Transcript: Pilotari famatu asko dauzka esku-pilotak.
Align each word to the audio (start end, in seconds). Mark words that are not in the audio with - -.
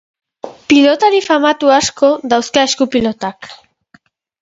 Pilotari 0.73 1.19
famatu 1.27 1.71
asko 1.77 2.11
dauzka 2.35 2.67
esku-pilotak. 2.71 3.55